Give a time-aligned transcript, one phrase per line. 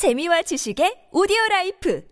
[0.00, 2.02] 재미와 지식의 오디오 라이프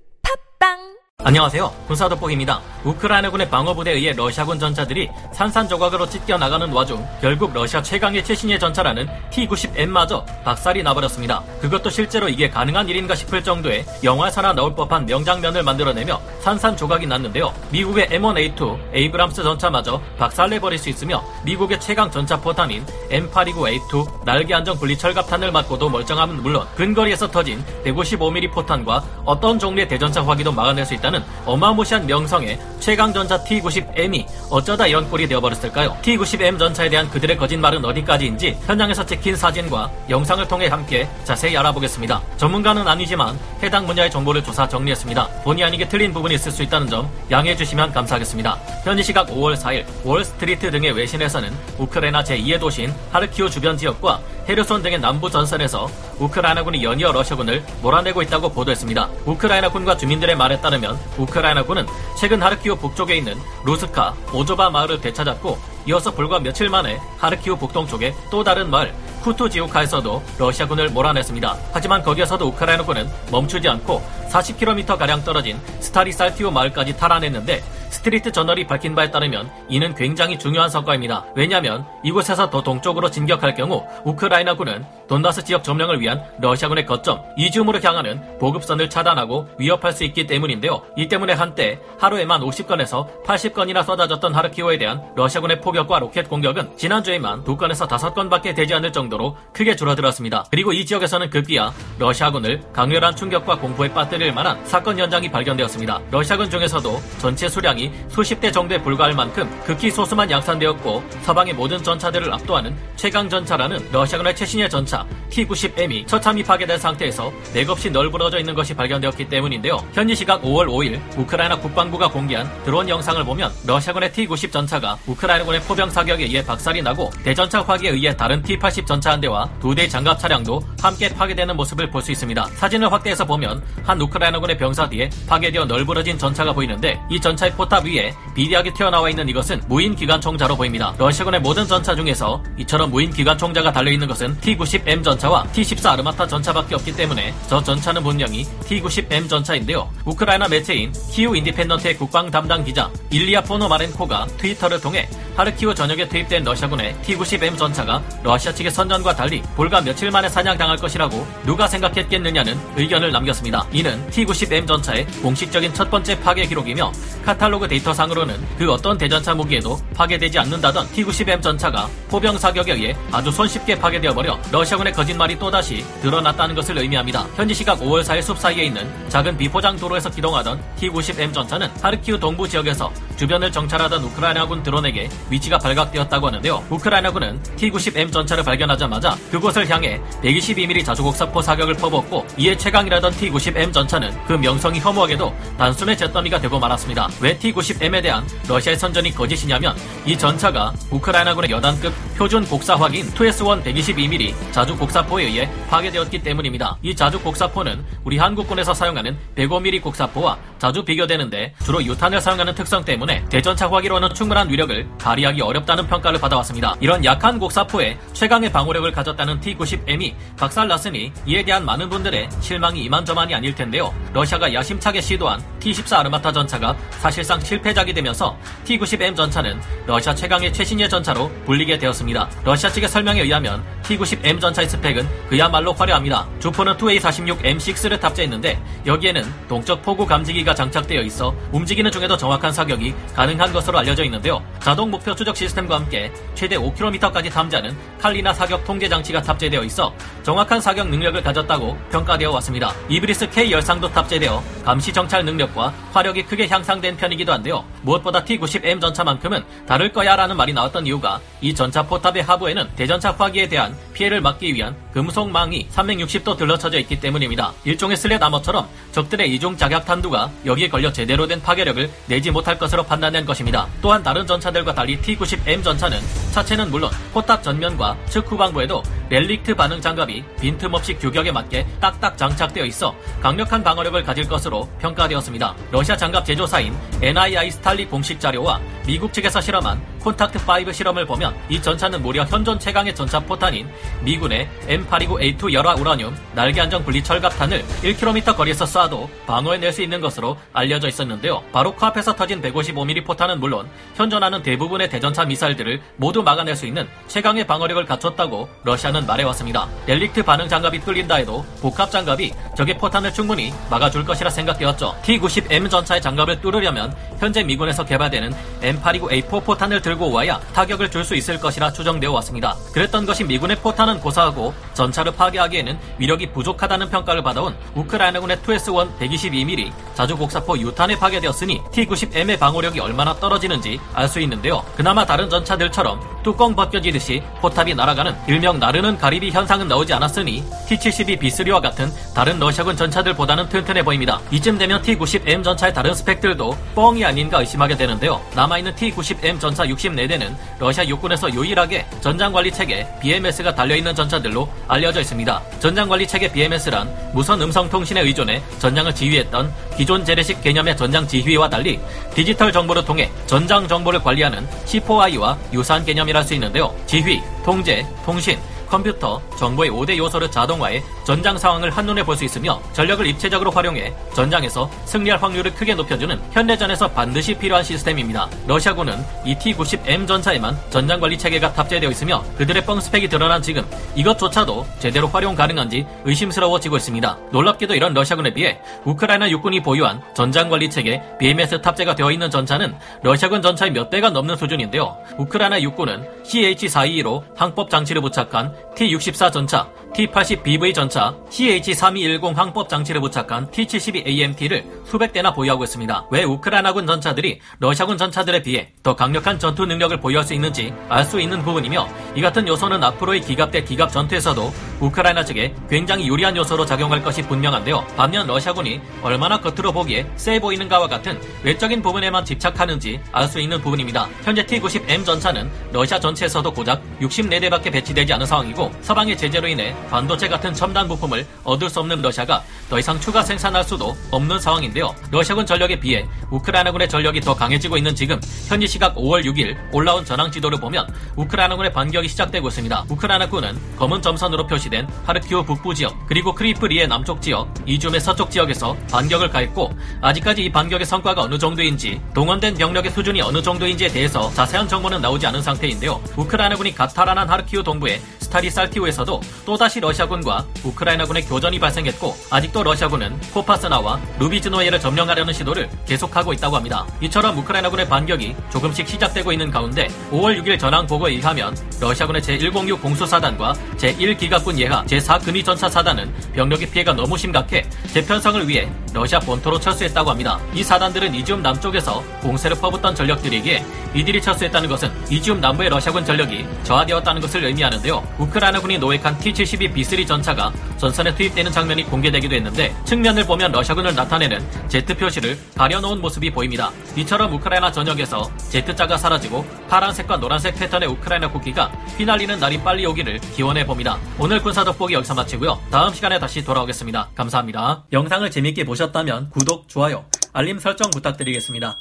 [0.60, 1.72] 팟빵 안녕하세요.
[1.86, 2.60] 군사돋보기입니다.
[2.84, 10.82] 우크라이나군의 방어부대에 의해 러시아군 전차들이 산산조각으로 찢겨나가는 와중 결국 러시아 최강의 최신예 전차라는 T-90M마저 박살이
[10.82, 11.42] 나버렸습니다.
[11.62, 17.52] 그것도 실제로 이게 가능한 일인가 싶을 정도의 영화에서나 나올 법한 명장면을 만들어내며 산산조각이 났는데요.
[17.70, 24.96] 미국의 M1A2 에이브람스 전차마저 박살내버릴 수 있으며 미국의 최강 전차 포탄인 M829A2 날개 안정 분리
[24.96, 31.08] 철갑탄을 맞고도 멀쩡함은 물론 근거리에서 터진 155mm 포탄과 어떤 종류의 대전차 화기도 막아낼 수 있다
[31.08, 35.96] 있다는 어마무시한 명성의 최강 전차 T-90M이 어쩌다 이런 꼴이 되어버렸을까요?
[36.02, 42.22] T-90M 전차에 대한 그들의 거짓말은 어디까지인지 현장에서 찍힌 사진과 영상을 통해 함께 자세히 알아보겠습니다.
[42.36, 45.26] 전문가는 아니지만 해당 분야의 정보를 조사 정리했습니다.
[45.44, 48.58] 본의 아니게 틀린 부분이 있을 수 있다는 점 양해해 주시면 감사하겠습니다.
[48.84, 54.98] 현지 시각 5월 4일 월스트리트 등의 외신에서는 우크라이나 제2의 도시인 하르키우 주변 지역과 헤르손 등의
[55.00, 59.10] 남부 전선에서 우크라이나군이 연이어 러시아군을 몰아내고 있다고 보도했습니다.
[59.26, 61.86] 우크라이나군과 주민들의 말에 따르면 우크라이나군은
[62.18, 63.34] 최근 하르키우 북쪽에 있는
[63.66, 65.58] 루스카, 오조바 마을을 되찾았고
[65.88, 68.94] 이어서 불과 며칠 만에 하르키우 북동쪽의 또 다른 마을
[69.28, 71.56] 쿠투지우카에서도 러시아군을 몰아냈습니다.
[71.72, 79.50] 하지만 거기에서도 우크라이나군은 멈추지 않고 40km가량 떨어진 스타리살티오 마을까지 탈환했는데 스트리트 저널이 밝힌 바에 따르면
[79.68, 81.24] 이는 굉장히 중요한 성과입니다.
[81.34, 88.38] 왜냐하면 이곳에서 더 동쪽으로 진격할 경우 우크라이나군은 돈바스 지역 점령을 위한 러시아군의 거점 이지움으로 향하는
[88.38, 90.82] 보급선을 차단하고 위협할 수 있기 때문인데요.
[90.96, 97.88] 이 때문에 한때 하루에만 50건에서 80건이나 쏟아졌던 하르키우에 대한 러시아군의 포격과 로켓 공격은 지난주에만 2건에서
[97.88, 100.44] 5건밖에 되지 않을 정도로 크게 줄어들었습니다.
[100.50, 106.00] 그리고 이 지역에서는 급기야 러시아군을 강렬한 충격과 공포에 빠뜨릴 만한 사건 현장이 발견되었습니다.
[106.10, 112.32] 러시아군 중에서도 전체 수량이 수십 대 정도에 불과할 만큼 극히 소수만 양산되었고 서방의 모든 전차들을
[112.34, 118.74] 압도하는 최강 전차라는 러시아군의 최신예 전차 전차 T-90M이 처참히 파괴된 상태에서 맥없이 널브러져 있는 것이
[118.74, 119.78] 발견되었기 때문인데요.
[119.92, 125.90] 현지 시각 5월 5일 우크라이나 국방부가 공개한 드론 영상을 보면 러시아군의 T-90 전차가 우크라이나군의 포병
[125.90, 130.18] 사격에 의해 박살이 나고 대전차 화기에 의해 다른 T-80 전차 한 대와 두 대의 장갑
[130.18, 132.46] 차량도 함께 파괴되는 모습을 볼 수 있습니다.
[132.54, 138.14] 사진을 확대해서 보면 한 우크라이나군의 병사 뒤에 파괴되어 널브러진 전차가 보이는데 이 전차의 포탑 위에
[138.36, 140.94] 비리하게 튀어나와 있는 이것은 무인 기관총좌로 보입니다.
[140.96, 146.74] 러시아군의 모든 전차 중에서 이처럼 무인 기관총자가 달려있는 것은 T-90 T-90M 전차와 T-14 아르마타 전차밖에
[146.74, 149.90] 없기 때문에 저 전차는 분명히 T-90M 전차인데요.
[150.06, 155.06] 우크라이나 매체인 키우 인디펜던트의 국방 담당 기자 일리아 포노마렌코가 트위터를 통해
[155.38, 161.24] 하르키우 전역에 투입된 러시아군의 T-90M 전차가 러시아 측의 선전과 달리 불과 며칠 만에 사냥당할 것이라고
[161.46, 163.64] 누가 생각했겠느냐는 의견을 남겼습니다.
[163.72, 166.90] 이는 T-90M 전차의 공식적인 첫 번째 파괴 기록이며
[167.24, 173.78] 카탈로그 데이터상으로는 그 어떤 대전차 무기에도 파괴되지 않는다던 T-90M 전차가 포병 사격에 의해 아주 손쉽게
[173.78, 177.24] 파괴되어 버려 러시아군의 거짓말이 또다시 드러났다는 것을 의미합니다.
[177.36, 182.48] 현지 시각 5월 4일 숲 사이에 있는 작은 비포장 도로에서 기동하던 T-90M 전차는 하르키우 동부
[182.48, 186.64] 지역에서 주변을 정찰하던 우크라이나군 드론에게 위치가 발각되었다고 하는데요.
[186.70, 194.12] 우크라이나군은 T-90M 전차를 발견하자마자 그곳을 향해 122mm 자주곡 사포 사격을 퍼붓고 이에 최강이라던 T-90M 전차는
[194.26, 197.08] 그 명성이 허무하게도 단숨에 잿더미가 되고 말았습니다.
[197.20, 204.76] 왜 T-90M에 대한 러시아의 선전이 거짓이냐면 이 전차가 우크라이나군의 여단급 표준 곡사화기인 2S1 122mm 자주
[204.76, 206.76] 곡사포에 의해 파괴되었기 때문입니다.
[206.82, 213.24] 이 자주 곡사포는 우리 한국군에서 사용하는 105mm 곡사포와 자주 비교되는데 주로 유탄을 사용하는 특성 때문에
[213.26, 214.88] 대전차 화기로는 충분한 위력을
[215.18, 216.76] 발휘하기 어렵다는 평가를 받아왔습니다.
[216.80, 223.54] 이런 약한 곡사포에 최강의 방어력을 가졌다는 T-90M이 박살났으니 이에 대한 많은 분들의 실망이 이만저만이 아닐
[223.54, 223.92] 텐데요.
[224.12, 231.30] 러시아가 야심차게 시도한 T-14 아르마타 전차가 사실상 실패작이 되면서 T-90M 전차는 러시아 최강의 최신의 전차로
[231.44, 232.28] 불리게 되었습니다.
[232.44, 236.28] 러시아 측의 설명에 의하면 T-90M 전차의 스펙은 그야말로 화려합니다.
[236.40, 243.78] 주포는 2A46M6를 탑재했는데 여기에는 동적 포구 감지기가 장착되어 있어 움직이는 중에도 정확한 사격이 가능한 것으로
[243.78, 244.42] 알려져 있는데요.
[244.60, 250.60] 자동 목표 추적 시스템과 함께 최대 5km까지 탐지하는 칼리나 사격 통제 장치가 탑재되어 있어 정확한
[250.60, 252.74] 사격 능력을 가졌다고 평가되어 왔습니다.
[252.90, 257.64] 이브리스 K 열상도 탑재되어 감시 정찰 능력과 화력이 크게 향상된 편이기도 한데요.
[257.80, 263.77] 무엇보다 T-90M 전차만큼은 다를 거야라는 말이 나왔던 이유가 이 전차 포탑의 하부에는 대전차 화기에 대한
[263.94, 267.52] 피해를 막기 위한 금속망이 360도 들러쳐져 있기 때문입니다.
[267.64, 272.84] 일종의 슬랫 아머처럼 적들의 이중 자격 탄두가 여기에 걸려 제대로 된 파괴력을 내지 못할 것으로
[272.84, 273.66] 판단된 것입니다.
[273.82, 275.98] 또한 다른 전차들과 달리 T-90M 전차는
[276.32, 282.94] 차체는 물론 포탑 전면과 측 후방부에도 렐릭트 반응 장갑이 빈틈없이 규격에 맞게 딱딱 장착되어 있어
[283.20, 285.54] 강력한 방어력을 가질 것으로 평가되었습니다.
[285.70, 291.60] 러시아 장갑 제조사인 NII 스탈리 공식 자료와 미국 측에서 실험한 콘탁트 5 실험을 보면 이
[291.60, 293.68] 전차는 무려 현존 최강의 전차 포탄인
[294.02, 300.36] 미군의 M829A2 열화 우라늄 날개 안정 분리 철갑탄을 1km 거리에서 쏴도 방어해낼 수 있는 것으로
[300.52, 301.42] 알려져 있었는데요.
[301.52, 307.46] 바로 코앞에서 터진 155mm 포탄은 물론 현존하는 대부분의 대전차 미사일들을 모두 막아낼 수 있는 최강의
[307.46, 309.66] 방어력을 갖췄다고 러시아는 말해왔습니다.
[309.86, 314.96] 렐릭트 반응 장갑이 뚫린다 해도 복합 장갑이 적의 포탄을 충분히 막아줄 것이라 생각되었죠.
[315.02, 321.40] T-90M 전차의 장갑을 뚫으려면 현재 미군에서 개발되는 M829A4 포탄을 들고 와야 타격을 줄 수 있을
[321.40, 322.54] 것이라 추정되어 왔습니다.
[322.74, 330.58] 그랬던 것이 미군의 포탄은 고사하고 전차를 파괴하기에는 위력이 부족하다는 평가를 받아온 우크라이나군의 2S1 122mm 자주곡사포
[330.58, 334.64] 유탄에 파괴되었으니 T-90M의 방어력이 얼마나 떨어지는지 알 수 있는데요.
[334.76, 341.62] 그나마 다른 전차들처럼 뚜껑 벗겨지듯이 포탑이 날아가는 일명 나르는 가리비 현상은 나오지 않았으니 T-72 B3와
[341.62, 344.20] 같은 다른 러시아군 전차들보다는 튼튼해 보입니다.
[344.30, 348.20] 이쯤 되면 T-90M 전차의 다른 스펙들도 뻥이 아닌가 의심하게 되는데요.
[348.34, 355.42] 남아있는 T-90M 전차 64대는 러시아 육군에서 유일하게 전장관리 체계 BMS가 달려있는 전차들로 알려져 있습니다.
[355.60, 361.80] 전장관리 체계 BMS란 무선 음성 통신에 의존해 전장을 지휘했던 기존 재래식 개념의 전장 지휘와 달리
[362.14, 366.74] 디지털 정보를 통해 전장 정보를 관리하는 C4I와 유사한 개념이 랄수 있는데요.
[366.86, 368.38] 지휘, 통제, 통신,
[368.68, 374.68] 컴퓨터, 정보의 5대 요소를 자동화해 전장 상황을 한눈에 볼 수 있으며 전력을 입체적으로 활용해 전장에서
[374.86, 378.28] 승리할 확률을 크게 높여주는 현대전에서 반드시 필요한 시스템입니다.
[378.48, 384.66] 러시아군은 이 T-90M 전차에만 전장 관리 체계가 탑재되어 있으며 그들의 뻥 스펙이 드러난 지금 이것조차도
[384.80, 387.18] 제대로 활용 가능한지 의심스러워지고 있습니다.
[387.30, 392.74] 놀랍게도 이런 러시아군에 비해 우크라이나 육군이 보유한 전장 관리 체계 BMS 탑재가 되어 있는 전차는
[393.04, 394.96] 러시아군 전차의 몇 대가 넘는 수준인데요.
[395.18, 404.64] 우크라이나 육군은 CH-422로 항법 장치를 부착한 T-64 전차, T-80BV 전차, CH-3210 항법 장치를 부착한 T-72AMT를
[404.84, 406.06] 수백 대나 보유하고 있습니다.
[406.10, 411.20] 왜 우크라이나군 전차들이 러시아군 전차들에 비해 더 강력한 전투 능력을 보유할 수 있는지 알 수
[411.20, 416.66] 있는 부분이며 이 같은 요소는 앞으로의 기갑 대 기갑 전투에서도 우크라이나 측에 굉장히 유리한 요소로
[416.66, 417.84] 작용할 것이 분명한데요.
[417.96, 424.08] 반면 러시아군이 얼마나 겉으로 보기에 세 보이는가와 같은 외적인 부분에만 집착하는지 알 수 있는 부분입니다.
[424.22, 430.52] 현재 T-90M 전차는 러시아 전체에서도 고작 64대밖에 배치되지 않은 상황이고 서방의 제재로 인해 반도체 같은
[430.52, 434.94] 첨단 부품을 얻을 수 없는 러시아가 더 이상 추가 생산할 수도 없는 상황인데요.
[435.10, 440.30] 러시아군 전력에 비해 우크라이나군의 전력이 더 강해지고 있는 지금 현지 시각 5월 6일 올라온 전황
[440.30, 440.86] 지도를 보면
[441.16, 442.84] 우크라이나군의 반격이 시작되고 있습니다.
[442.88, 449.30] 우크라이나군은 검은 점선으로 표시된 하르키우 북부 지역 그리고 크리프리의 남쪽 지역 이줌의 서쪽 지역에서 반격을
[449.30, 455.00] 가했고 아직까지 이 반격의 성과가 어느 정도인지 동원된 병력의 수준이 어느 정도인지에 대해서 자세한 정보는
[455.00, 456.00] 나오지 않은 상태인데요.
[456.16, 464.78] 우크라이나군이 탈환한 하르키우 동부의 스타리 살티우에서도 또다시 러시아군과 우크라이나군의 교전이 발생했고 아직도 러시아군은 포파스나와 루비즈노예를
[464.78, 466.86] 점령하려는 시도를 계속하고 있다고 합니다.
[467.00, 473.54] 이처럼 우크라이나군의 반격이 조금씩 시작되고 있는 가운데 5월 6일 전황 보고에 의하면 러시아군의 제106 공수사단과
[473.78, 477.64] 제1기갑군 예하 제4근위 전차사단은 병력의 피해가 너무 심각해
[477.94, 480.38] 재편성을 위해 러시아 본토로 철수했다고 합니다.
[480.52, 483.64] 이 사단들은 이지움 남쪽에서 공세를 퍼붓던 전력들이기에
[483.94, 488.17] 이들이 철수했다는 것은 이지움 남부의 러시아군 전력이 저하되었다는 것을 의미하는데요.
[488.18, 494.84] 우크라이나군이 노획한 T-72 B3 전차가 전선에 투입되는 장면이 공개되기도 했는데 측면을 보면 러시아군을 나타내는 Z
[494.86, 496.70] 표시를 가려놓은 모습이 보입니다.
[496.96, 501.66] 이처럼 우크라이나 전역에서 Z자가 사라지고 파란색과 노란색 패턴의 우크라이나 국기가
[501.96, 503.98] 휘날리는 날이 빨리 오기를 기원해 봅니다.
[504.18, 505.58] 오늘 군사 돋보기 여기서 마치고요.
[505.70, 507.10] 다음 시간에 다시 돌아오겠습니다.
[507.14, 507.84] 감사합니다.
[507.92, 511.76] 영상을 재밌게 보셨다면 구독, 좋아요, 알림 설정 부탁드리겠습니다.